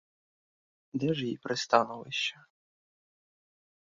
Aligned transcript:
Де 0.93 1.13
ж 1.13 1.25
їй 1.25 1.37
пристановище? 1.37 2.35